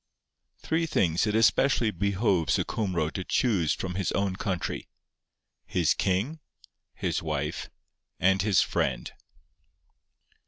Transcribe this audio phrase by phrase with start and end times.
[0.63, 4.89] 'Three things it especially behoves a Cumro to choose from his own country:
[5.67, 6.39] his king,
[6.95, 7.69] his wife,
[8.19, 9.13] and his friend.